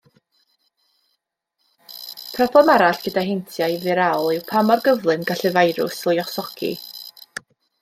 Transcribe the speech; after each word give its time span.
Problem 2.37 2.71
arall 2.77 3.03
gyda 3.03 3.23
heintiau 3.29 3.77
firaol 3.85 4.31
yw 4.37 4.43
pa 4.49 4.65
mor 4.71 4.83
gyflym 4.89 5.29
gall 5.33 5.47
y 5.53 5.55
firws 5.61 6.03
luosogi. 6.11 6.75